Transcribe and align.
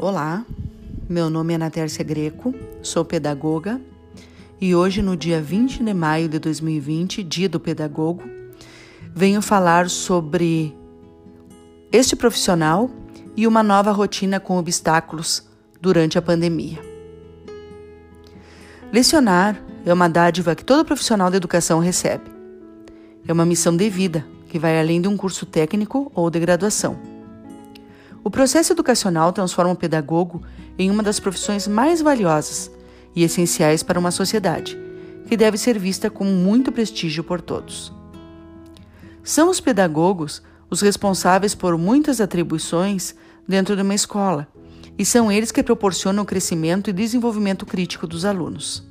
Olá, 0.00 0.46
meu 1.08 1.28
nome 1.28 1.54
é 1.54 1.56
Ana 1.56 1.72
Tércia 1.72 2.04
Greco, 2.04 2.54
sou 2.80 3.04
pedagoga 3.04 3.80
e 4.60 4.72
hoje, 4.72 5.02
no 5.02 5.16
dia 5.16 5.42
20 5.42 5.82
de 5.82 5.92
maio 5.92 6.28
de 6.28 6.38
2020, 6.38 7.24
dia 7.24 7.48
do 7.48 7.58
pedagogo, 7.58 8.22
venho 9.12 9.42
falar 9.42 9.90
sobre 9.90 10.72
este 11.90 12.14
profissional 12.14 12.88
e 13.36 13.44
uma 13.44 13.60
nova 13.60 13.90
rotina 13.90 14.38
com 14.38 14.56
obstáculos 14.56 15.42
durante 15.80 16.16
a 16.16 16.22
pandemia. 16.22 16.78
Lecionar 18.92 19.60
é 19.84 19.92
uma 19.92 20.08
dádiva 20.08 20.54
que 20.54 20.64
todo 20.64 20.84
profissional 20.84 21.28
da 21.28 21.38
educação 21.38 21.80
recebe. 21.80 22.30
É 23.26 23.32
uma 23.32 23.44
missão 23.44 23.76
de 23.76 23.90
vida 23.90 24.24
que 24.48 24.60
vai 24.60 24.78
além 24.78 25.00
de 25.00 25.08
um 25.08 25.16
curso 25.16 25.44
técnico 25.44 26.12
ou 26.14 26.30
de 26.30 26.38
graduação. 26.38 27.17
O 28.22 28.30
processo 28.30 28.72
educacional 28.72 29.32
transforma 29.32 29.72
o 29.72 29.76
pedagogo 29.76 30.42
em 30.78 30.90
uma 30.90 31.02
das 31.02 31.20
profissões 31.20 31.66
mais 31.66 32.00
valiosas 32.00 32.70
e 33.14 33.22
essenciais 33.22 33.82
para 33.82 33.98
uma 33.98 34.10
sociedade, 34.10 34.78
que 35.26 35.36
deve 35.36 35.56
ser 35.56 35.78
vista 35.78 36.10
com 36.10 36.24
muito 36.24 36.72
prestígio 36.72 37.24
por 37.24 37.40
todos. 37.40 37.92
São 39.22 39.50
os 39.50 39.60
pedagogos 39.60 40.42
os 40.70 40.80
responsáveis 40.80 41.54
por 41.54 41.76
muitas 41.78 42.20
atribuições 42.20 43.14
dentro 43.46 43.74
de 43.74 43.82
uma 43.82 43.94
escola, 43.94 44.46
e 44.98 45.04
são 45.04 45.30
eles 45.32 45.50
que 45.50 45.62
proporcionam 45.62 46.22
o 46.22 46.26
crescimento 46.26 46.90
e 46.90 46.92
desenvolvimento 46.92 47.64
crítico 47.64 48.06
dos 48.06 48.24
alunos. 48.24 48.86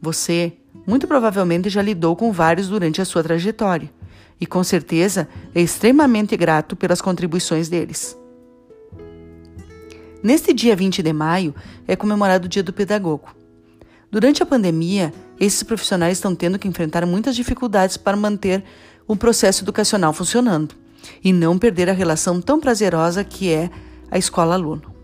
Você, 0.00 0.54
muito 0.86 1.06
provavelmente, 1.06 1.68
já 1.68 1.80
lidou 1.80 2.16
com 2.16 2.32
vários 2.32 2.68
durante 2.68 3.00
a 3.00 3.04
sua 3.04 3.22
trajetória 3.22 3.92
e, 4.40 4.46
com 4.46 4.64
certeza, 4.64 5.28
é 5.54 5.60
extremamente 5.60 6.36
grato 6.36 6.74
pelas 6.74 7.00
contribuições 7.00 7.68
deles. 7.68 8.18
Neste 10.22 10.52
dia 10.52 10.76
20 10.76 11.02
de 11.02 11.12
maio 11.12 11.52
é 11.86 11.96
comemorado 11.96 12.46
o 12.46 12.48
Dia 12.48 12.62
do 12.62 12.72
Pedagogo. 12.72 13.34
Durante 14.08 14.40
a 14.40 14.46
pandemia, 14.46 15.12
esses 15.40 15.64
profissionais 15.64 16.18
estão 16.18 16.32
tendo 16.32 16.60
que 16.60 16.68
enfrentar 16.68 17.04
muitas 17.04 17.34
dificuldades 17.34 17.96
para 17.96 18.16
manter 18.16 18.62
o 19.08 19.16
processo 19.16 19.64
educacional 19.64 20.12
funcionando 20.12 20.76
e 21.24 21.32
não 21.32 21.58
perder 21.58 21.90
a 21.90 21.92
relação 21.92 22.40
tão 22.40 22.60
prazerosa 22.60 23.24
que 23.24 23.50
é 23.50 23.68
a 24.12 24.16
escola-aluno. 24.16 24.94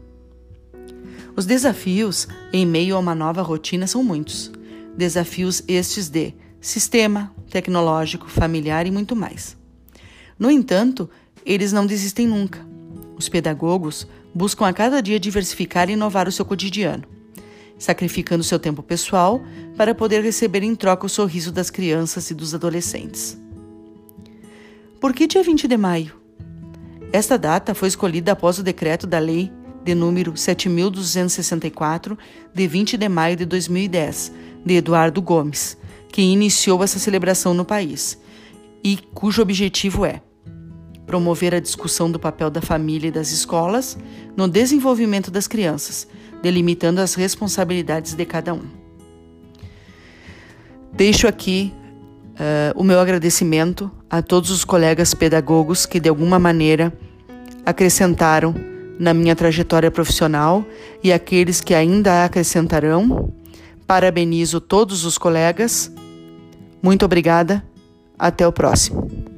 Os 1.34 1.44
desafios 1.44 2.28
em 2.52 2.64
meio 2.64 2.94
a 2.94 3.00
uma 3.00 3.14
nova 3.14 3.42
rotina 3.42 3.88
são 3.88 4.04
muitos. 4.04 4.52
Desafios 4.96 5.64
estes 5.66 6.08
de 6.08 6.32
sistema, 6.60 7.34
tecnológico, 7.50 8.28
familiar 8.28 8.86
e 8.86 8.92
muito 8.92 9.16
mais. 9.16 9.56
No 10.38 10.48
entanto, 10.48 11.10
eles 11.44 11.72
não 11.72 11.86
desistem 11.86 12.28
nunca. 12.28 12.64
Os 13.18 13.28
pedagogos 13.28 14.06
buscam 14.32 14.66
a 14.66 14.72
cada 14.72 15.02
dia 15.02 15.18
diversificar 15.18 15.90
e 15.90 15.94
inovar 15.94 16.28
o 16.28 16.32
seu 16.32 16.44
cotidiano, 16.44 17.02
sacrificando 17.76 18.44
seu 18.44 18.58
tempo 18.58 18.82
pessoal 18.82 19.42
para 19.76 19.94
poder 19.94 20.22
receber 20.22 20.62
em 20.62 20.74
troca 20.74 21.06
o 21.06 21.08
sorriso 21.08 21.50
das 21.50 21.68
crianças 21.68 22.30
e 22.30 22.34
dos 22.34 22.54
adolescentes. 22.54 23.36
Por 25.00 25.12
que 25.12 25.26
dia 25.26 25.42
20 25.42 25.66
de 25.66 25.76
maio? 25.76 26.14
Esta 27.12 27.36
data 27.36 27.74
foi 27.74 27.88
escolhida 27.88 28.32
após 28.32 28.58
o 28.58 28.62
decreto 28.62 29.06
da 29.06 29.18
Lei 29.18 29.50
de 29.84 29.94
número 29.94 30.36
7264 30.36 32.16
de 32.54 32.66
20 32.68 32.96
de 32.96 33.08
maio 33.08 33.36
de 33.36 33.46
2010, 33.46 34.32
de 34.64 34.74
Eduardo 34.74 35.22
Gomes, 35.22 35.78
que 36.12 36.20
iniciou 36.20 36.84
essa 36.84 36.98
celebração 36.98 37.54
no 37.54 37.64
país 37.64 38.18
e 38.84 38.96
cujo 39.14 39.42
objetivo 39.42 40.04
é 40.04 40.22
promover 41.08 41.54
a 41.54 41.58
discussão 41.58 42.10
do 42.10 42.20
papel 42.20 42.50
da 42.50 42.60
família 42.60 43.08
e 43.08 43.10
das 43.10 43.32
escolas 43.32 43.96
no 44.36 44.46
desenvolvimento 44.46 45.30
das 45.30 45.48
crianças, 45.48 46.06
delimitando 46.42 47.00
as 47.00 47.14
responsabilidades 47.14 48.12
de 48.12 48.24
cada 48.26 48.52
um. 48.52 48.62
Deixo 50.92 51.26
aqui 51.26 51.72
uh, 52.34 52.78
o 52.78 52.84
meu 52.84 53.00
agradecimento 53.00 53.90
a 54.10 54.20
todos 54.20 54.50
os 54.50 54.66
colegas 54.66 55.14
pedagogos 55.14 55.86
que, 55.86 55.98
de 55.98 56.10
alguma 56.10 56.38
maneira, 56.38 56.92
acrescentaram 57.64 58.54
na 58.98 59.14
minha 59.14 59.34
trajetória 59.34 59.90
profissional 59.90 60.62
e 61.02 61.10
aqueles 61.10 61.62
que 61.62 61.74
ainda 61.74 62.24
acrescentarão. 62.24 63.32
Parabenizo 63.86 64.60
todos 64.60 65.06
os 65.06 65.16
colegas. 65.16 65.90
Muito 66.82 67.06
obrigada. 67.06 67.64
Até 68.18 68.46
o 68.46 68.52
próximo. 68.52 69.37